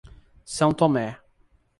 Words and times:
São 0.43 0.71
Tomé 0.73 1.21